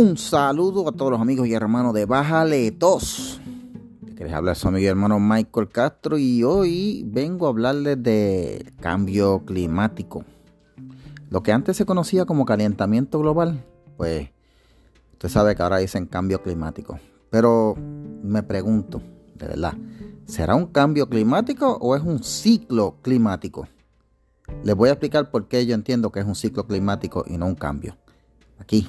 Un 0.00 0.16
saludo 0.16 0.88
a 0.88 0.92
todos 0.92 1.10
los 1.12 1.20
amigos 1.20 1.46
y 1.46 1.52
hermanos 1.52 1.92
de 1.92 2.06
Bájale 2.06 2.70
Tos. 2.70 3.38
Les 4.16 4.32
habla 4.32 4.54
su 4.54 4.66
amigo 4.66 4.88
hermano 4.88 5.20
Michael 5.20 5.68
Castro 5.68 6.16
y 6.16 6.42
hoy 6.42 7.04
vengo 7.06 7.44
a 7.44 7.50
hablarles 7.50 8.02
de 8.02 8.72
cambio 8.80 9.44
climático. 9.44 10.24
Lo 11.28 11.42
que 11.42 11.52
antes 11.52 11.76
se 11.76 11.84
conocía 11.84 12.24
como 12.24 12.46
calentamiento 12.46 13.18
global, 13.18 13.62
pues 13.98 14.30
usted 15.12 15.28
sabe 15.28 15.54
que 15.54 15.62
ahora 15.62 15.76
dicen 15.76 16.06
cambio 16.06 16.42
climático. 16.42 16.98
Pero 17.28 17.76
me 18.22 18.42
pregunto, 18.42 19.02
de 19.34 19.48
verdad, 19.48 19.74
¿será 20.24 20.54
un 20.54 20.68
cambio 20.68 21.10
climático 21.10 21.76
o 21.78 21.94
es 21.94 22.02
un 22.02 22.22
ciclo 22.24 22.96
climático? 23.02 23.68
Les 24.64 24.74
voy 24.74 24.88
a 24.88 24.92
explicar 24.92 25.30
por 25.30 25.46
qué 25.46 25.66
yo 25.66 25.74
entiendo 25.74 26.10
que 26.10 26.20
es 26.20 26.26
un 26.26 26.36
ciclo 26.36 26.66
climático 26.66 27.22
y 27.26 27.36
no 27.36 27.44
un 27.44 27.54
cambio. 27.54 27.98
Aquí, 28.58 28.88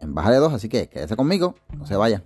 en 0.00 0.14
Baja 0.14 0.30
de 0.30 0.38
2, 0.38 0.52
así 0.52 0.68
que 0.68 0.88
quédese 0.88 1.16
conmigo, 1.16 1.54
no 1.76 1.86
se 1.86 1.96
vayan. 1.96 2.24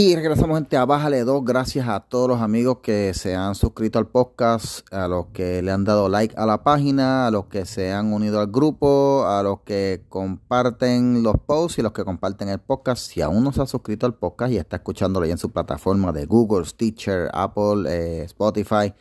Y 0.00 0.14
regresamos 0.14 0.56
gente 0.56 0.76
a 0.76 0.84
Bájale 0.84 1.24
2, 1.24 1.44
gracias 1.44 1.88
a 1.88 1.98
todos 1.98 2.28
los 2.28 2.40
amigos 2.40 2.78
que 2.84 3.14
se 3.14 3.34
han 3.34 3.56
suscrito 3.56 3.98
al 3.98 4.06
podcast, 4.06 4.86
a 4.94 5.08
los 5.08 5.26
que 5.32 5.60
le 5.60 5.72
han 5.72 5.82
dado 5.82 6.08
like 6.08 6.36
a 6.38 6.46
la 6.46 6.62
página, 6.62 7.26
a 7.26 7.32
los 7.32 7.46
que 7.46 7.66
se 7.66 7.92
han 7.92 8.12
unido 8.12 8.38
al 8.38 8.46
grupo, 8.46 9.26
a 9.26 9.42
los 9.42 9.62
que 9.62 10.04
comparten 10.08 11.24
los 11.24 11.34
posts 11.44 11.80
y 11.80 11.82
los 11.82 11.90
que 11.90 12.04
comparten 12.04 12.48
el 12.48 12.60
podcast. 12.60 13.10
Si 13.10 13.22
aún 13.22 13.42
no 13.42 13.50
se 13.50 13.60
ha 13.60 13.66
suscrito 13.66 14.06
al 14.06 14.14
podcast 14.14 14.52
y 14.52 14.58
está 14.58 14.76
escuchándolo 14.76 15.26
ya 15.26 15.32
en 15.32 15.38
su 15.38 15.50
plataforma 15.50 16.12
de 16.12 16.26
Google, 16.26 16.64
Stitcher, 16.64 17.28
Apple, 17.32 17.82
eh, 17.88 18.22
Spotify, 18.22 18.94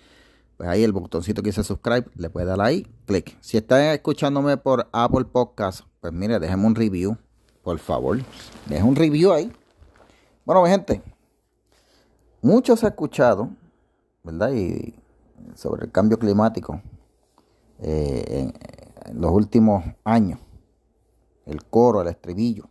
pues 0.57 0.67
ahí 0.69 0.83
el 0.83 0.91
botoncito 0.91 1.43
que 1.43 1.49
dice 1.49 1.63
subscribe, 1.63 2.07
le 2.15 2.29
puede 2.31 2.47
dar 2.47 2.59
ahí, 2.61 2.87
clic. 3.05 3.37
Si 3.41 3.57
está 3.57 3.93
escuchándome 3.93 4.57
por 4.57 4.89
Apple 4.91 5.25
Podcast, 5.25 5.81
pues 6.01 6.11
mire, 6.11 6.39
déjeme 6.39 6.65
un 6.65 6.73
review, 6.73 7.15
por 7.61 7.77
favor. 7.77 8.17
Deje 8.65 8.83
un 8.83 8.95
review 8.95 9.31
ahí. 9.31 9.51
Bueno, 10.45 10.63
mi 10.63 10.69
gente, 10.69 11.03
mucho 12.41 12.75
se 12.75 12.87
ha 12.87 12.89
escuchado, 12.89 13.49
¿verdad? 14.23 14.51
Y 14.53 14.95
sobre 15.53 15.85
el 15.85 15.91
cambio 15.91 16.17
climático 16.17 16.81
eh, 17.79 18.51
en, 19.05 19.21
los 19.21 19.31
últimos 19.31 19.85
años. 20.03 20.39
El 21.45 21.63
coro, 21.65 22.01
el 22.01 22.07
estribillo 22.07 22.67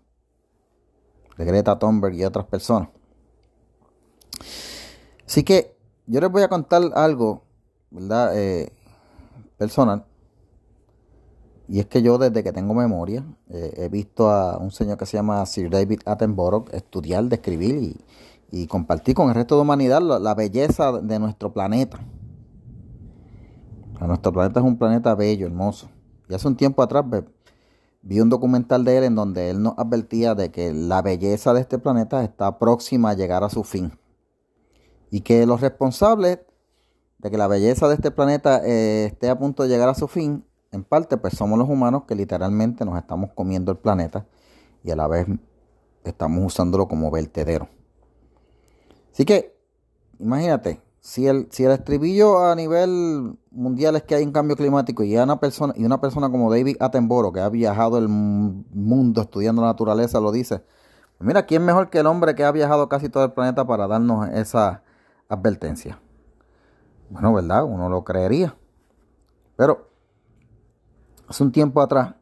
de 1.38 1.44
Greta 1.44 1.78
Thunberg 1.78 2.14
y 2.14 2.24
otras 2.24 2.46
personas. 2.46 2.88
Así 5.24 5.44
que 5.44 5.76
yo 6.06 6.20
les 6.20 6.30
voy 6.30 6.42
a 6.42 6.48
contar 6.48 6.82
algo 6.94 7.45
¿verdad? 7.90 8.38
Eh, 8.38 8.72
personal. 9.56 10.04
Y 11.68 11.80
es 11.80 11.86
que 11.86 12.00
yo 12.02 12.18
desde 12.18 12.44
que 12.44 12.52
tengo 12.52 12.74
memoria 12.74 13.24
eh, 13.48 13.72
he 13.76 13.88
visto 13.88 14.30
a 14.30 14.56
un 14.58 14.70
señor 14.70 14.98
que 14.98 15.06
se 15.06 15.16
llama 15.16 15.44
Sir 15.46 15.68
David 15.68 16.00
Attenborough 16.04 16.66
estudiar, 16.72 17.24
describir 17.24 17.96
y, 18.50 18.66
compartir 18.68 19.14
con 19.14 19.28
el 19.28 19.34
resto 19.34 19.56
de 19.56 19.62
humanidad 19.62 20.00
la, 20.00 20.34
belleza 20.34 20.92
de 20.92 21.18
nuestro 21.18 21.52
planeta. 21.52 21.98
nuestro 24.00 24.32
planeta 24.32 24.60
es 24.60 24.66
un 24.66 24.78
planeta 24.78 25.14
bello, 25.14 25.46
hermoso. 25.46 25.90
Y 26.28 26.34
hace 26.34 26.48
un 26.48 26.56
tiempo 26.56 26.82
atrás 26.82 27.04
vi 28.02 28.20
un 28.20 28.30
documental 28.30 28.84
de 28.84 28.98
él 28.98 29.04
en 29.04 29.14
donde 29.14 29.50
él 29.50 29.60
nos 29.60 29.76
advertía 29.76 30.34
de 30.34 30.50
que 30.50 30.72
la 30.72 31.02
belleza 31.02 31.52
de 31.52 31.60
este 31.60 31.78
planeta 31.78 32.22
está 32.22 32.58
próxima 32.58 33.10
a 33.10 33.14
llegar 33.14 33.44
a 33.44 33.50
su 33.50 33.62
fin. 33.62 33.92
Y 35.10 35.20
que 35.20 35.44
los 35.44 35.60
responsables 35.60 36.38
que 37.30 37.38
la 37.38 37.48
belleza 37.48 37.88
de 37.88 37.94
este 37.94 38.10
planeta 38.10 38.60
eh, 38.64 39.06
esté 39.06 39.28
a 39.28 39.38
punto 39.38 39.62
de 39.62 39.68
llegar 39.68 39.88
a 39.88 39.94
su 39.94 40.08
fin, 40.08 40.44
en 40.72 40.84
parte 40.84 41.16
pues 41.16 41.34
somos 41.34 41.58
los 41.58 41.68
humanos 41.68 42.04
que 42.06 42.14
literalmente 42.14 42.84
nos 42.84 42.98
estamos 42.98 43.30
comiendo 43.34 43.72
el 43.72 43.78
planeta 43.78 44.26
y 44.84 44.90
a 44.90 44.96
la 44.96 45.08
vez 45.08 45.26
estamos 46.04 46.44
usándolo 46.44 46.88
como 46.88 47.10
vertedero. 47.10 47.68
Así 49.12 49.24
que, 49.24 49.56
imagínate, 50.18 50.80
si 51.00 51.26
el, 51.26 51.48
si 51.50 51.64
el 51.64 51.72
estribillo 51.72 52.44
a 52.44 52.54
nivel 52.54 53.38
mundial 53.50 53.96
es 53.96 54.02
que 54.02 54.14
hay 54.14 54.24
un 54.24 54.32
cambio 54.32 54.56
climático 54.56 55.04
y 55.04 55.16
una 55.16 55.40
persona, 55.40 55.72
y 55.76 55.84
una 55.84 56.00
persona 56.00 56.30
como 56.30 56.50
David 56.50 56.76
Attenborough, 56.80 57.32
que 57.32 57.40
ha 57.40 57.48
viajado 57.48 57.98
el 57.98 58.08
mundo 58.08 59.22
estudiando 59.22 59.62
la 59.62 59.68
naturaleza, 59.68 60.20
lo 60.20 60.32
dice, 60.32 60.62
mira, 61.18 61.46
¿quién 61.46 61.64
mejor 61.64 61.90
que 61.90 62.00
el 62.00 62.06
hombre 62.06 62.34
que 62.34 62.44
ha 62.44 62.52
viajado 62.52 62.88
casi 62.88 63.08
todo 63.08 63.24
el 63.24 63.32
planeta 63.32 63.66
para 63.66 63.86
darnos 63.86 64.28
esa 64.30 64.82
advertencia? 65.28 65.98
Bueno, 67.10 67.32
¿verdad? 67.34 67.64
Uno 67.64 67.88
lo 67.88 68.04
creería. 68.04 68.56
Pero 69.56 69.88
hace 71.28 71.42
un 71.42 71.52
tiempo 71.52 71.80
atrás, 71.80 72.14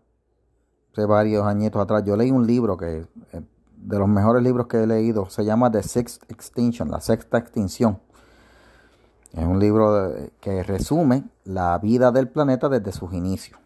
hace 0.93 1.06
varios 1.06 1.45
añitos 1.45 1.83
atrás, 1.83 2.05
yo 2.05 2.17
leí 2.17 2.31
un 2.31 2.47
libro 2.47 2.77
que 2.77 3.06
eh, 3.33 3.43
de 3.77 3.99
los 3.99 4.09
mejores 4.09 4.43
libros 4.43 4.67
que 4.67 4.83
he 4.83 4.87
leído, 4.87 5.28
se 5.28 5.45
llama 5.45 5.71
The 5.71 5.83
Sixth 5.83 6.31
Extinction, 6.31 6.91
la 6.91 7.00
sexta 7.00 7.39
extinción. 7.39 8.00
Es 9.33 9.45
un 9.45 9.59
libro 9.59 10.12
que 10.41 10.62
resume 10.62 11.25
la 11.45 11.77
vida 11.78 12.12
del 12.12 12.28
planeta 12.28 12.69
desde 12.69 12.93
sus 12.93 13.12
inicios. 13.12 13.59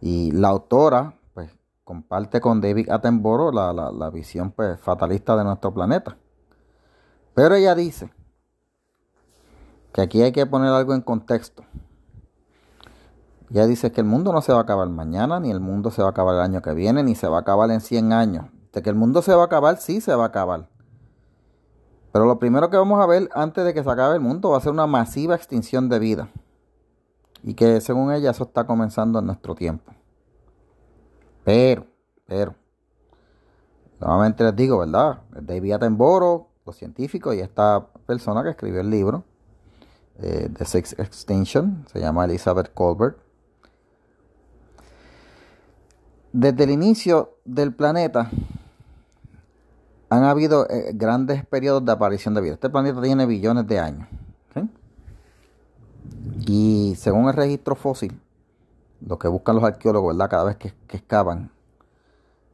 Y 0.00 0.32
la 0.32 0.48
autora, 0.48 1.14
pues, 1.34 1.50
comparte 1.84 2.40
con 2.40 2.60
David 2.60 2.90
Attenborough 2.90 3.54
la, 3.54 3.72
la 3.72 4.10
visión 4.10 4.52
pues, 4.52 4.80
fatalista 4.80 5.36
de 5.36 5.44
nuestro 5.44 5.72
planeta. 5.74 6.16
Pero 7.34 7.54
ella 7.54 7.74
dice 7.74 8.10
que 9.96 10.02
aquí 10.02 10.20
hay 10.20 10.30
que 10.30 10.44
poner 10.44 10.68
algo 10.74 10.92
en 10.92 11.00
contexto. 11.00 11.64
Ya 13.48 13.66
dice 13.66 13.92
que 13.92 14.02
el 14.02 14.06
mundo 14.06 14.30
no 14.30 14.42
se 14.42 14.52
va 14.52 14.58
a 14.58 14.62
acabar 14.62 14.86
mañana, 14.90 15.40
ni 15.40 15.50
el 15.50 15.58
mundo 15.58 15.90
se 15.90 16.02
va 16.02 16.08
a 16.08 16.10
acabar 16.10 16.34
el 16.34 16.42
año 16.42 16.60
que 16.60 16.74
viene, 16.74 17.02
ni 17.02 17.14
se 17.14 17.28
va 17.28 17.38
a 17.38 17.40
acabar 17.40 17.70
en 17.70 17.80
100 17.80 18.12
años. 18.12 18.44
De 18.74 18.82
que 18.82 18.90
el 18.90 18.94
mundo 18.94 19.22
se 19.22 19.34
va 19.34 19.44
a 19.44 19.46
acabar, 19.46 19.78
sí 19.78 20.02
se 20.02 20.14
va 20.14 20.24
a 20.24 20.26
acabar. 20.26 20.68
Pero 22.12 22.26
lo 22.26 22.38
primero 22.38 22.68
que 22.68 22.76
vamos 22.76 23.02
a 23.02 23.06
ver 23.06 23.30
antes 23.32 23.64
de 23.64 23.72
que 23.72 23.82
se 23.82 23.88
acabe 23.88 24.16
el 24.16 24.20
mundo 24.20 24.50
va 24.50 24.58
a 24.58 24.60
ser 24.60 24.70
una 24.70 24.86
masiva 24.86 25.34
extinción 25.34 25.88
de 25.88 25.98
vida. 25.98 26.28
Y 27.42 27.54
que 27.54 27.80
según 27.80 28.12
ella 28.12 28.32
eso 28.32 28.44
está 28.44 28.66
comenzando 28.66 29.20
en 29.20 29.24
nuestro 29.24 29.54
tiempo. 29.54 29.94
Pero, 31.42 31.86
pero, 32.26 32.54
nuevamente 33.98 34.44
les 34.44 34.54
digo, 34.54 34.76
¿verdad? 34.76 35.22
David 35.30 35.72
Attenborough, 35.72 36.48
los 36.66 36.76
científicos 36.76 37.34
y 37.34 37.40
esta 37.40 37.86
persona 38.04 38.42
que 38.42 38.50
escribió 38.50 38.82
el 38.82 38.90
libro, 38.90 39.24
eh, 40.22 40.48
The 40.56 40.64
Sixth 40.64 40.98
Extinction, 40.98 41.84
se 41.92 42.00
llama 42.00 42.24
Elizabeth 42.24 42.72
Colbert. 42.72 43.18
Desde 46.32 46.64
el 46.64 46.70
inicio 46.70 47.38
del 47.44 47.74
planeta 47.74 48.30
han 50.08 50.24
habido 50.24 50.68
eh, 50.68 50.92
grandes 50.94 51.44
periodos 51.46 51.84
de 51.84 51.92
aparición 51.92 52.34
de 52.34 52.40
vida. 52.40 52.54
Este 52.54 52.70
planeta 52.70 53.00
tiene 53.00 53.26
billones 53.26 53.66
de 53.66 53.78
años. 53.78 54.08
Y 56.46 56.94
según 56.96 57.28
el 57.28 57.34
registro 57.34 57.74
fósil, 57.74 58.20
lo 59.00 59.18
que 59.18 59.26
buscan 59.26 59.56
los 59.56 59.64
arqueólogos, 59.64 60.16
¿verdad? 60.16 60.30
Cada 60.30 60.44
vez 60.44 60.56
que, 60.56 60.72
que 60.86 60.98
excavan, 60.98 61.50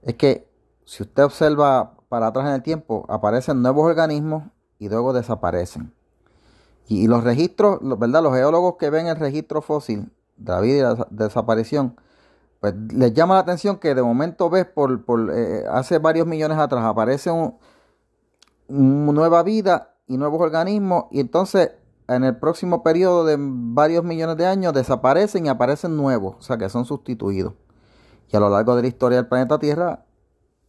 es 0.03 0.15
que 0.15 0.49
si 0.85 1.03
usted 1.03 1.25
observa 1.25 1.95
para 2.09 2.29
atrás 2.29 2.47
en 2.47 2.55
el 2.55 2.63
tiempo, 2.63 3.05
aparecen 3.09 3.63
nuevos 3.63 3.87
organismos 3.87 4.45
y 4.79 4.89
luego 4.89 5.13
desaparecen. 5.13 5.93
Y, 6.89 7.07
los 7.07 7.25
registros, 7.25 7.79
¿verdad? 7.99 8.23
Los 8.23 8.35
geólogos 8.35 8.77
que 8.77 8.91
ven 8.91 9.07
el 9.07 9.17
registro 9.17 9.63
fósil 9.63 10.11
de 10.37 10.53
la 10.53 10.61
vida 10.61 10.77
y 10.77 10.81
la 10.81 11.07
desaparición, 11.11 11.97
pues 12.61 12.75
les 12.93 13.13
llama 13.15 13.35
la 13.35 13.41
atención 13.41 13.79
que 13.79 13.95
de 13.95 14.03
momento 14.03 14.51
ves 14.51 14.67
por, 14.67 15.05
por 15.05 15.31
eh, 15.35 15.65
hace 15.71 15.99
varios 15.99 16.27
millones 16.27 16.59
atrás 16.59 16.85
aparece 16.85 17.31
una 17.31 17.53
nueva 18.69 19.43
vida 19.43 19.95
y 20.07 20.17
nuevos 20.17 20.41
organismos 20.41 21.05
y 21.11 21.21
entonces 21.21 21.73
en 22.09 22.25
el 22.25 22.37
próximo 22.37 22.83
periodo 22.83 23.25
de 23.25 23.37
varios 23.39 24.05
millones 24.05 24.37
de 24.37 24.47
años 24.47 24.73
desaparecen 24.75 25.47
y 25.47 25.49
aparecen 25.49 25.97
nuevos, 25.97 26.37
o 26.39 26.43
sea 26.43 26.59
que 26.59 26.69
son 26.69 26.85
sustituidos. 26.85 27.55
Y 28.31 28.37
a 28.37 28.41
lo 28.41 28.49
largo 28.49 28.77
de 28.77 28.83
la 28.83 28.89
historia 28.89 29.17
del 29.17 29.29
planeta 29.29 29.59
Tierra 29.59 30.05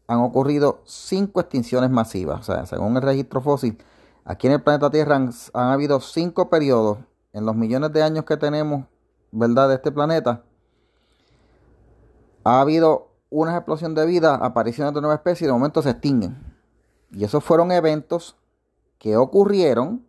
han 0.08 0.20
ocurrido 0.20 0.82
cinco 0.86 1.40
extinciones 1.40 1.90
masivas, 1.90 2.42
o 2.42 2.44
sea, 2.44 2.66
según 2.66 2.96
el 2.98 3.02
registro 3.02 3.42
fósil, 3.42 3.78
Aquí 4.26 4.48
en 4.48 4.54
el 4.54 4.62
planeta 4.62 4.90
Tierra 4.90 5.16
han, 5.18 5.32
habido 5.54 6.00
cinco 6.00 6.50
periodos 6.50 7.00
en 7.34 7.46
los 7.46 7.56
millones 7.56 7.92
de 7.92 8.04
años 8.04 8.24
que 8.24 8.38
tenemos, 8.38 8.86
¿verdad?, 9.32 9.68
de 9.68 9.76
este 9.76 9.92
planeta. 9.92 10.44
Ha 12.46 12.62
habido 12.62 13.10
una 13.30 13.58
explosión 13.58 13.96
de 13.96 14.06
vida, 14.06 14.36
apariciones 14.36 14.94
de 14.94 15.02
nuevas 15.02 15.20
especies 15.20 15.42
y 15.42 15.46
de 15.48 15.52
momento 15.52 15.82
se 15.82 15.90
extinguen. 15.90 16.38
Y 17.12 17.26
esos 17.26 17.44
fueron 17.44 17.72
eventos 17.72 18.38
que 18.98 19.18
ocurrieron, 19.18 20.06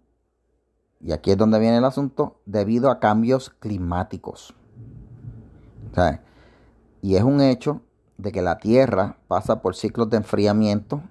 y 1.00 1.10
aquí 1.12 1.32
es 1.32 1.36
donde 1.36 1.58
viene 1.58 1.78
el 1.78 1.84
asunto, 1.84 2.40
debido 2.46 2.90
a 2.90 3.00
cambios 3.00 3.50
climáticos. 3.50 4.54
y 7.02 7.16
es 7.16 7.22
un 7.22 7.40
hecho 7.40 7.80
de 8.16 8.30
que 8.30 8.42
la 8.42 8.58
Tierra 8.58 9.18
pasa 9.26 9.60
por 9.60 9.74
ciclos 9.74 10.08
de 10.10 10.18
enfriamiento, 10.18 11.02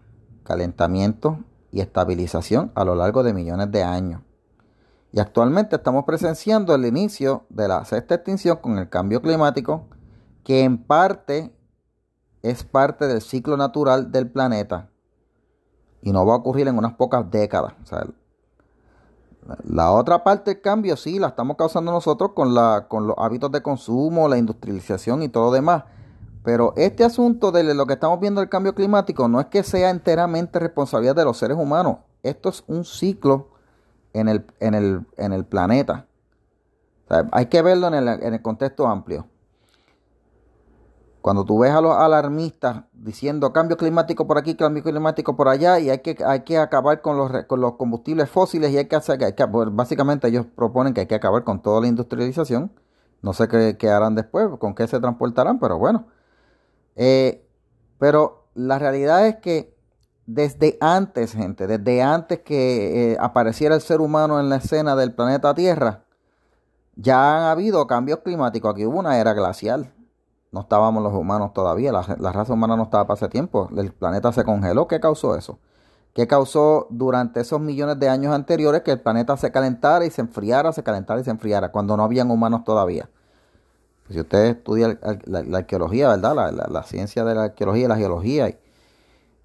calentamiento 0.44 1.39
y 1.73 1.81
estabilización 1.81 2.71
a 2.75 2.85
lo 2.85 2.95
largo 2.95 3.23
de 3.23 3.33
millones 3.33 3.71
de 3.71 3.83
años. 3.83 4.21
Y 5.11 5.19
actualmente 5.19 5.75
estamos 5.75 6.05
presenciando 6.05 6.73
el 6.75 6.85
inicio 6.85 7.45
de 7.49 7.67
la 7.67 7.83
sexta 7.83 8.15
extinción 8.15 8.57
con 8.57 8.77
el 8.77 8.89
cambio 8.89 9.21
climático, 9.21 9.87
que 10.43 10.63
en 10.63 10.77
parte 10.77 11.55
es 12.43 12.63
parte 12.63 13.07
del 13.07 13.21
ciclo 13.21 13.57
natural 13.57 14.11
del 14.11 14.29
planeta 14.29 14.89
y 16.01 16.11
no 16.11 16.25
va 16.25 16.33
a 16.33 16.37
ocurrir 16.37 16.67
en 16.67 16.77
unas 16.77 16.93
pocas 16.93 17.29
décadas. 17.31 17.73
la 19.63 19.91
otra 19.91 20.23
parte 20.23 20.51
del 20.51 20.61
cambio 20.61 20.95
sí 20.95 21.17
la 21.17 21.29
estamos 21.29 21.57
causando 21.57 21.91
nosotros 21.91 22.31
con, 22.35 22.53
la, 22.53 22.87
con 22.87 23.07
los 23.07 23.15
hábitos 23.17 23.51
de 23.51 23.63
consumo, 23.63 24.27
la 24.27 24.37
industrialización 24.37 25.23
y 25.23 25.29
todo 25.29 25.45
lo 25.45 25.51
demás. 25.51 25.85
Pero 26.44 26.74
este 26.75 27.04
asunto 27.04 27.51
de 27.51 27.63
lo 27.74 27.86
que 27.86 27.94
estamos 27.94 28.19
viendo 28.19 28.42
del 28.42 28.50
cambio 28.50 28.75
climático 28.75 29.28
no 29.28 29.40
es 29.40 29.48
que 29.48 29.63
sea 29.63 29.90
enteramente 29.90 30.60
responsabilidad 30.60 31.16
de 31.16 31.25
los 31.25 31.38
seres 31.38 31.57
humanos. 31.57 31.98
Esto 32.22 32.50
es 32.50 32.63
un 32.68 32.86
ciclo 32.86 33.50
en 34.13 34.28
el, 34.28 34.45
en 34.60 35.34
el, 35.34 35.45
planeta. 35.45 36.06
hay 37.31 37.45
que 37.48 37.62
verlo 37.62 37.88
en 37.88 37.94
el, 37.94 38.07
en 38.07 38.34
el 38.34 38.42
contexto 38.42 38.88
amplio. 38.88 39.25
Cuando 41.24 41.45
tú 41.45 41.60
ves 41.60 41.72
a 41.72 41.80
los 41.80 41.95
alarmistas 41.95 42.84
diciendo 42.92 43.54
cambio 43.54 43.78
climático 43.78 44.28
por 44.28 44.38
aquí, 44.38 44.56
cambio 44.56 44.84
climático 44.84 45.38
por 45.38 45.48
allá, 45.48 45.80
y 45.80 45.90
hay 45.90 46.00
que, 46.00 46.18
hay 46.25 46.42
que 46.42 46.57
acabar 46.57 47.01
con 47.01 47.18
los, 47.18 47.31
con 47.45 47.62
los 47.62 47.75
combustibles 47.75 48.30
fósiles, 48.30 48.72
y 48.72 48.78
hay 48.78 48.88
que 48.90 48.98
hacer, 48.98 49.18
que, 49.34 49.48
pues, 49.48 49.74
básicamente 49.74 50.28
ellos 50.28 50.45
proponen 50.54 50.94
que 50.94 51.00
hay 51.00 51.07
que 51.07 51.16
acabar 51.16 51.45
con 51.45 51.62
toda 51.62 51.80
la 51.80 51.88
industrialización. 51.88 52.74
No 53.22 53.31
sé 53.31 53.48
qué, 53.48 53.90
harán 53.90 54.16
después, 54.16 54.50
con 54.60 54.75
qué 54.75 54.86
se 54.86 55.00
transportarán, 55.00 55.60
pero 55.60 55.78
bueno. 55.78 56.07
Eh, 56.95 57.45
pero 58.00 58.48
la 58.54 58.80
realidad 58.80 59.28
es 59.28 59.38
que 59.38 59.75
desde 60.25 60.78
antes, 60.80 61.34
gente, 61.34 61.68
desde 61.68 62.01
antes 62.01 62.40
que 62.40 63.13
eh, 63.13 63.18
apareciera 63.19 63.75
el 63.75 63.81
ser 63.81 64.01
humano 64.01 64.40
en 64.40 64.50
la 64.50 64.57
escena 64.57 64.95
del 64.95 65.13
planeta 65.13 65.54
Tierra, 65.54 66.04
ya 66.95 67.38
han 67.38 67.44
habido 67.44 67.86
cambios 67.88 68.19
climáticos. 68.19 68.72
Aquí 68.72 68.86
hubo 68.86 69.00
una 69.00 69.19
era 69.19 69.34
glacial 69.34 69.92
no 70.54 70.62
estábamos 70.62 71.01
los 71.01 71.13
humanos 71.13 71.51
todavía, 71.51 71.92
la, 71.92 72.31
raza 72.31 72.54
humana 72.54 72.78
no 72.78 72.84
estaba 72.84 73.07
para 73.07 73.16
ese 73.16 73.28
tiempo, 73.28 73.69
el 73.75 73.92
planeta 73.92 74.31
se 74.31 74.44
congeló. 74.44 74.88
¿Qué 74.88 75.00
causó 75.00 75.36
eso? 75.36 75.57
¿Qué 76.13 76.28
causó 76.28 76.86
durante 76.92 77.42
esos 77.42 77.60
millones 77.60 78.00
de 78.00 78.07
años 78.07 78.36
anteriores 78.36 78.84
que 78.84 78.92
el 78.92 79.01
planeta 79.01 79.36
se 79.36 79.51
calentara 79.51 80.06
y 80.06 80.12
se 80.12 80.22
enfriara, 80.22 80.72
se 80.72 80.84
calentara 80.84 81.19
y 81.19 81.24
se 81.24 81.31
enfriara, 81.31 81.72
cuando 81.72 81.98
no 81.98 82.04
habían 82.04 82.30
humanos 82.30 82.63
todavía? 82.63 83.10
Si 84.09 84.19
usted 84.19 84.45
estudia 84.45 85.00
la, 85.25 85.57
arqueología, 85.57 86.09
¿verdad? 86.09 86.51
La, 86.69 86.83
ciencia 86.83 87.23
de 87.23 87.35
la 87.35 87.44
arqueología 87.45 87.85
y 87.85 87.88
la 87.88 87.95
geología, 87.95 88.47
eh, 88.47 88.59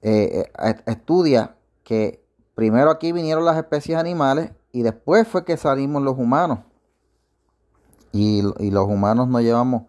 eh, 0.02 0.44
estudia 0.86 1.56
que 1.84 2.24
primero 2.54 2.90
aquí 2.90 3.12
vinieron 3.12 3.44
las 3.44 3.56
especies 3.56 3.96
animales 3.98 4.50
y 4.72 4.82
después 4.82 5.26
fue 5.28 5.44
que 5.44 5.56
salimos 5.56 6.02
los 6.02 6.18
humanos. 6.18 6.60
Y, 8.12 8.42
y 8.58 8.70
los 8.70 8.86
humanos 8.86 9.28
no 9.28 9.40
llevamos 9.40 9.82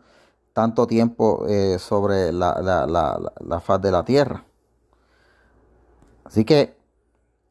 tanto 0.59 0.87
tiempo 0.87 1.45
eh, 1.47 1.77
sobre 1.79 2.33
la, 2.33 3.61
faz 3.63 3.81
de 3.81 3.91
la 3.91 4.03
Tierra. 4.03 4.43
Así 6.25 6.43
que 6.43 6.75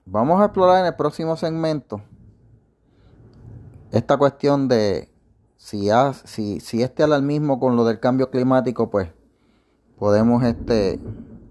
vamos 0.05 0.43
a 0.43 0.45
explorar 0.45 0.81
en 0.81 0.87
el 0.87 0.95
próximo 0.95 1.35
segmento 1.37 2.03
esta 3.93 4.19
cuestión 4.19 4.69
de 4.69 5.11
si, 5.59 5.91
si, 6.25 6.61
si 6.61 6.83
este 6.83 7.03
alarmismo 7.03 7.61
con 7.61 7.77
lo 7.77 7.85
del 7.85 8.01
cambio 8.01 8.31
climático, 8.31 8.89
pues 8.91 9.11
podemos 9.99 10.43
este, 10.45 10.99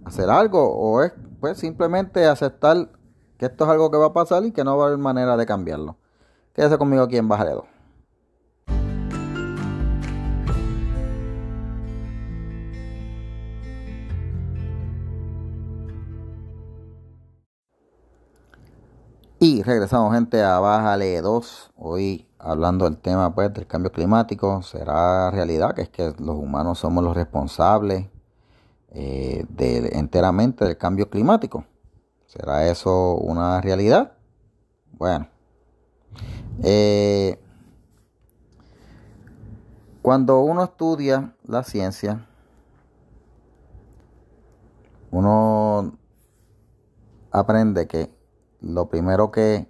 hacer 0.05 0.29
algo 0.29 0.73
o 0.73 1.03
es 1.03 1.13
pues 1.39 1.59
simplemente 1.59 2.25
aceptar 2.25 2.89
que 3.37 3.45
esto 3.45 3.65
es 3.65 3.69
algo 3.69 3.91
que 3.91 3.97
va 3.97 4.07
a 4.07 4.13
pasar 4.13 4.43
y 4.45 4.51
que 4.51 4.63
no 4.63 4.77
va 4.77 4.85
a 4.85 4.87
haber 4.87 4.97
manera 4.97 5.37
de 5.37 5.45
cambiarlo. 5.45 5.97
Quédese 6.55 6.77
conmigo 6.79 7.03
aquí 7.03 7.17
en 7.17 7.27
Bajaredo. 7.27 7.67
Y 19.39 19.61
regresamos 19.61 20.15
gente 20.15 20.41
a 20.41 20.59
Bájale 20.59 21.21
2, 21.21 21.73
hoy 21.75 22.26
hablando 22.39 22.85
del 22.85 22.97
tema 22.97 23.33
pues 23.33 23.53
del 23.53 23.67
cambio 23.67 23.91
climático, 23.91 24.61
será 24.61 25.31
realidad 25.31 25.73
que 25.73 25.83
es 25.83 25.89
que 25.89 26.13
los 26.19 26.35
humanos 26.35 26.79
somos 26.79 27.03
los 27.03 27.15
responsables 27.15 28.07
eh, 28.89 29.45
enteramente 29.91 30.65
del 30.65 30.77
cambio 30.77 31.09
climático. 31.09 31.65
¿Será 32.25 32.67
eso 32.67 33.15
una 33.15 33.61
realidad? 33.61 34.13
Bueno, 34.93 35.27
eh, 36.63 37.39
cuando 40.01 40.41
uno 40.41 40.63
estudia 40.63 41.35
la 41.43 41.63
ciencia, 41.63 42.25
uno 45.11 45.97
aprende 47.31 47.87
que 47.87 48.09
lo 48.61 48.89
primero 48.89 49.31
que 49.31 49.67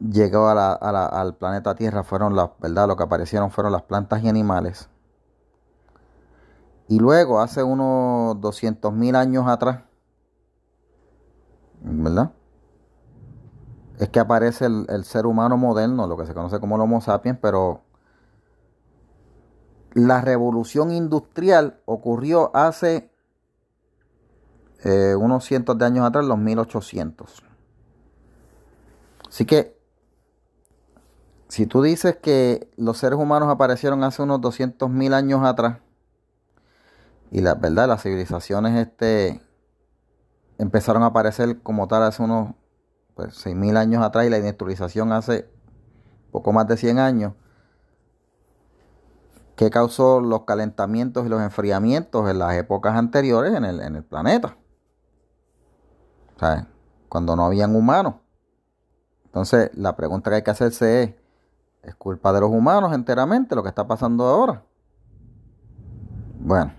llegó 0.00 0.48
al 0.48 1.36
planeta 1.36 1.74
Tierra 1.74 2.04
fueron 2.04 2.36
las, 2.36 2.50
¿verdad? 2.58 2.88
Lo 2.88 2.96
que 2.96 3.04
aparecieron 3.04 3.50
fueron 3.50 3.72
las 3.72 3.82
plantas 3.82 4.22
y 4.22 4.28
animales. 4.28 4.88
Y 6.88 6.98
luego, 6.98 7.40
hace 7.40 7.62
unos 7.62 8.36
200.000 8.36 9.16
años 9.16 9.46
atrás, 9.46 9.82
¿verdad? 11.82 12.32
Es 13.98 14.08
que 14.08 14.20
aparece 14.20 14.66
el, 14.66 15.04
ser 15.04 15.26
humano 15.26 15.56
moderno, 15.56 16.06
lo 16.06 16.16
que 16.16 16.24
se 16.24 16.32
conoce 16.32 16.60
como 16.60 16.76
el 16.76 16.82
Homo 16.82 17.00
sapiens, 17.00 17.38
pero 17.42 17.82
la 19.92 20.20
revolución 20.20 20.92
industrial 20.92 21.80
ocurrió 21.84 22.54
hace 22.54 23.10
eh, 24.84 25.14
unos 25.18 25.44
cientos 25.44 25.76
de 25.76 25.84
años 25.84 26.06
atrás, 26.06 26.24
los 26.24 26.38
1800. 26.38 27.42
Así 29.28 29.44
que, 29.44 29.77
si 31.48 31.66
tú 31.66 31.82
dices 31.82 32.16
que 32.16 32.70
los 32.76 32.98
seres 32.98 33.18
humanos 33.18 33.48
aparecieron 33.48 34.04
hace 34.04 34.22
unos 34.22 34.40
200.000 34.40 35.14
años 35.14 35.44
atrás, 35.44 35.78
y 37.30 37.40
la 37.40 37.54
verdad, 37.54 37.88
las 37.88 38.02
civilizaciones 38.02 38.76
este, 38.76 39.40
empezaron 40.58 41.02
a 41.02 41.06
aparecer 41.06 41.60
como 41.62 41.88
tal 41.88 42.02
hace 42.02 42.22
unos 42.22 42.54
pues, 43.14 43.34
6.000 43.46 43.76
años 43.76 44.02
atrás 44.02 44.26
y 44.26 44.30
la 44.30 44.38
industrialización 44.38 45.12
hace 45.12 45.50
poco 46.30 46.52
más 46.52 46.68
de 46.68 46.76
100 46.76 46.98
años, 46.98 47.32
¿qué 49.56 49.70
causó 49.70 50.20
los 50.20 50.44
calentamientos 50.44 51.26
y 51.26 51.28
los 51.28 51.42
enfriamientos 51.42 52.30
en 52.30 52.38
las 52.38 52.54
épocas 52.54 52.94
anteriores 52.94 53.54
en 53.54 53.64
el, 53.64 53.80
en 53.80 53.96
el 53.96 54.04
planeta? 54.04 54.56
Cuando 57.08 57.34
no 57.34 57.46
habían 57.46 57.74
humanos. 57.74 58.14
Entonces, 59.24 59.70
la 59.74 59.96
pregunta 59.96 60.30
que 60.30 60.36
hay 60.36 60.42
que 60.42 60.50
hacerse 60.50 61.02
es, 61.02 61.14
¿es 61.88 61.94
culpa 61.96 62.32
de 62.32 62.40
los 62.40 62.50
humanos 62.50 62.92
enteramente 62.92 63.54
lo 63.54 63.62
que 63.62 63.68
está 63.68 63.86
pasando 63.86 64.26
ahora? 64.26 64.62
Bueno, 66.40 66.72